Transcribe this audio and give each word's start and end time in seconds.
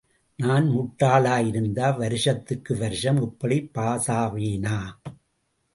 நான் 0.39 0.67
முட்டாளாயிருந்தா 0.67 1.97
வருஷத்துக்கு 1.97 2.75
வருஷம் 2.75 3.21
இப்படி 3.21 3.69
பாஸாவேனா?... 3.77 4.77